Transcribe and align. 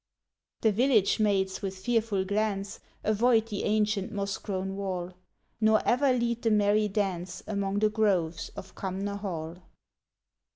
The 0.61 0.71
village 0.71 1.19
maids, 1.19 1.61
with 1.61 1.77
fearful 1.77 2.25
glance, 2.25 2.79
Avoid 3.03 3.49
the 3.49 3.65
ancient 3.65 4.11
moss 4.11 4.39
grown 4.39 4.75
wall, 4.75 5.13
Nor 5.59 5.87
ever 5.87 6.11
lead 6.11 6.41
the 6.41 6.49
merry 6.49 6.87
dance, 6.87 7.43
Among 7.45 7.77
the 7.77 7.89
groves 7.91 8.49
of 8.55 8.73
Cumnor 8.73 9.17
Hall. 9.17 9.57